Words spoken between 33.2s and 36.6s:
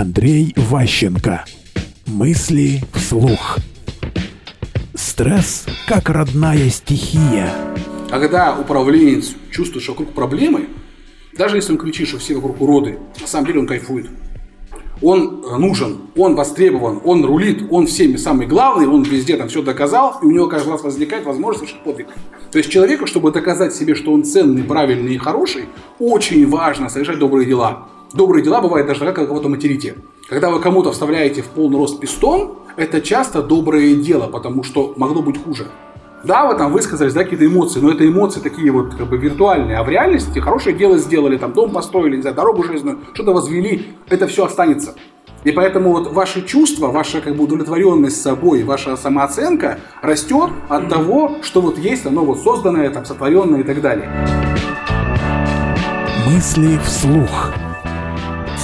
доброе дело, потому что могло быть хуже. Да, вы